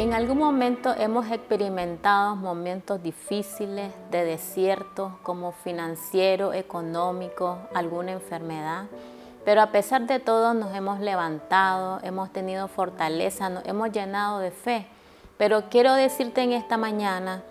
En 0.00 0.14
algún 0.14 0.38
momento 0.38 0.94
hemos 0.96 1.30
experimentado 1.30 2.34
momentos 2.34 3.02
difíciles 3.02 3.92
de 4.10 4.24
desierto 4.24 5.18
como 5.22 5.52
financiero, 5.52 6.54
económico, 6.54 7.58
alguna 7.74 8.12
enfermedad. 8.12 8.86
Pero 9.44 9.60
a 9.60 9.72
pesar 9.72 10.06
de 10.06 10.18
todo 10.18 10.54
nos 10.54 10.74
hemos 10.74 11.00
levantado, 11.00 12.00
hemos 12.02 12.32
tenido 12.32 12.66
fortaleza, 12.66 13.50
nos 13.50 13.62
hemos 13.66 13.92
llenado 13.92 14.38
de 14.38 14.52
fe. 14.52 14.86
Pero 15.36 15.64
quiero 15.68 15.92
decirte 15.92 16.40
en 16.40 16.54
esta 16.54 16.78
mañana 16.78 17.42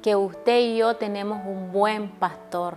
que 0.00 0.14
usted 0.14 0.60
y 0.60 0.76
yo 0.76 0.94
tenemos 0.94 1.44
un 1.44 1.72
buen 1.72 2.08
pastor. 2.08 2.76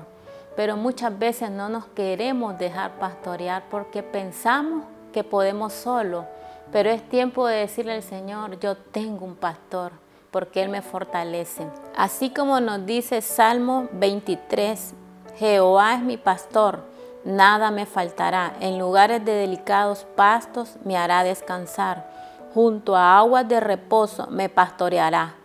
Pero 0.56 0.76
muchas 0.76 1.20
veces 1.20 1.52
no 1.52 1.70
nos 1.70 1.86
queremos 1.86 2.58
dejar 2.58 2.94
pastorear 2.94 3.66
porque 3.70 4.02
pensamos 4.02 4.86
que 5.14 5.24
podemos 5.24 5.72
solo 5.72 6.26
pero 6.72 6.90
es 6.90 7.08
tiempo 7.10 7.48
de 7.48 7.58
decirle 7.58 7.94
al 7.94 8.04
Señor, 8.04 8.60
yo 8.60 8.76
tengo 8.78 9.26
un 9.26 9.36
pastor, 9.36 9.92
porque 10.32 10.62
Él 10.62 10.70
me 10.70 10.82
fortalece. 10.82 11.68
Así 11.96 12.30
como 12.30 12.60
nos 12.60 12.86
dice 12.86 13.22
Salmo 13.22 13.88
23, 13.94 14.94
Jehová 15.38 15.96
es 15.96 16.02
mi 16.02 16.18
pastor, 16.18 16.84
nada 17.24 17.72
me 17.72 17.86
faltará. 17.86 18.54
En 18.60 18.78
lugares 18.78 19.24
de 19.26 19.32
delicados 19.34 20.06
pastos 20.16 20.78
me 20.84 20.98
hará 20.98 21.24
descansar. 21.24 22.10
Junto 22.54 22.96
a 22.96 23.18
aguas 23.18 23.48
de 23.48 23.60
reposo 23.60 24.28
me 24.28 24.50
pastoreará. 24.50 25.36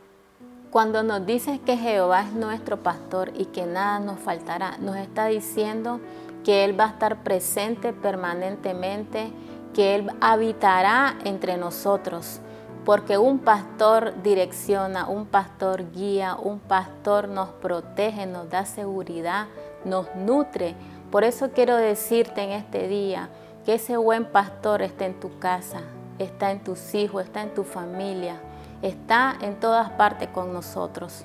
Cuando 0.71 1.03
nos 1.05 1.25
dice 1.25 1.61
que 1.65 1.77
Jehová 1.77 2.23
es 2.23 2.33
nuestro 2.33 2.83
pastor 2.83 3.31
y 3.37 3.45
que 3.47 3.65
nada 3.65 4.01
nos 4.01 4.19
faltará, 4.19 4.77
nos 4.79 4.97
está 4.97 5.27
diciendo 5.27 6.01
que 6.45 6.65
Él 6.65 6.79
va 6.79 6.87
a 6.87 6.89
estar 6.89 7.23
presente 7.23 7.93
permanentemente 7.93 9.33
que 9.75 9.97
Él 9.97 10.11
habitará 10.21 11.17
entre 11.25 11.59
nosotros, 11.59 12.41
porque 12.85 13.19
un 13.19 13.41
pastor 13.41 14.15
direcciona, 14.23 15.07
un 15.09 15.27
pastor 15.27 15.91
guía, 15.93 16.37
un 16.37 16.61
pastor 16.61 17.29
nos 17.29 17.51
protege, 17.51 18.27
nos 18.27 18.49
da 18.49 18.65
seguridad, 18.65 19.47
nos 19.85 20.15
nutre. 20.15 20.75
Por 21.11 21.25
eso 21.25 21.51
quiero 21.51 21.77
decirte 21.77 22.43
en 22.43 22.51
este 22.51 22.89
día 22.89 23.29
que 23.65 23.75
ese 23.75 23.97
buen 23.97 24.25
pastor 24.27 24.83
está 24.83 25.07
en 25.07 25.19
tu 25.19 25.39
casa, 25.39 25.81
está 26.19 26.51
en 26.51 26.63
tus 26.63 26.95
hijos, 26.95 27.25
está 27.25 27.43
en 27.43 27.55
tu 27.55 27.65
familia, 27.65 28.37
está 28.83 29.37
en 29.41 29.59
todas 29.59 29.91
partes 29.91 30.29
con 30.29 30.53
nosotros. 30.53 31.25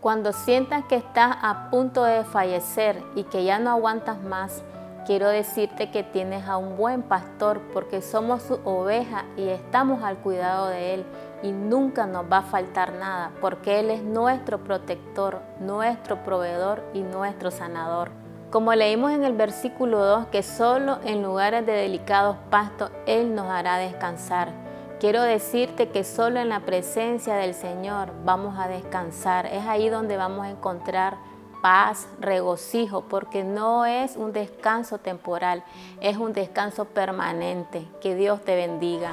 Cuando 0.00 0.32
sientas 0.32 0.86
que 0.86 0.96
estás 0.96 1.36
a 1.42 1.68
punto 1.70 2.04
de 2.04 2.24
fallecer 2.24 3.02
y 3.14 3.24
que 3.24 3.44
ya 3.44 3.58
no 3.58 3.70
aguantas 3.70 4.22
más, 4.22 4.62
quiero 5.10 5.28
decirte 5.28 5.90
que 5.90 6.04
tienes 6.04 6.46
a 6.46 6.56
un 6.56 6.76
buen 6.76 7.02
pastor 7.02 7.60
porque 7.72 8.00
somos 8.00 8.44
su 8.44 8.60
oveja 8.62 9.24
y 9.36 9.48
estamos 9.48 10.04
al 10.04 10.18
cuidado 10.18 10.68
de 10.68 10.94
Él 10.94 11.04
y 11.42 11.50
nunca 11.50 12.06
nos 12.06 12.30
va 12.30 12.38
a 12.38 12.42
faltar 12.42 12.92
nada 12.92 13.32
porque 13.40 13.80
Él 13.80 13.90
es 13.90 14.04
nuestro 14.04 14.58
protector, 14.62 15.40
nuestro 15.58 16.22
proveedor 16.22 16.84
y 16.94 17.00
nuestro 17.00 17.50
sanador. 17.50 18.12
Como 18.52 18.72
leímos 18.72 19.10
en 19.10 19.24
el 19.24 19.32
versículo 19.32 19.98
2, 19.98 20.26
que 20.26 20.44
solo 20.44 21.00
en 21.02 21.24
lugares 21.24 21.66
de 21.66 21.72
delicados 21.72 22.36
pastos 22.48 22.92
Él 23.06 23.34
nos 23.34 23.46
hará 23.46 23.78
descansar. 23.78 24.52
Quiero 25.00 25.22
decirte 25.22 25.88
que 25.88 26.04
solo 26.04 26.38
en 26.38 26.50
la 26.50 26.60
presencia 26.60 27.34
del 27.34 27.54
Señor 27.54 28.12
vamos 28.24 28.56
a 28.60 28.68
descansar. 28.68 29.46
Es 29.46 29.66
ahí 29.66 29.88
donde 29.88 30.16
vamos 30.16 30.46
a 30.46 30.50
encontrar 30.50 31.16
paz, 31.62 32.08
regocijo, 32.20 33.02
porque 33.02 33.44
no 33.44 33.84
es 33.84 34.16
un 34.16 34.32
descanso 34.32 34.98
temporal, 34.98 35.64
es 36.00 36.16
un 36.16 36.32
descanso 36.32 36.84
permanente. 36.86 37.86
Que 38.00 38.14
Dios 38.14 38.42
te 38.44 38.56
bendiga. 38.56 39.12